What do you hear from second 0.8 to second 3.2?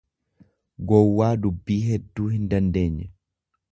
.gowwaa dubbii hedduu hindandeenye.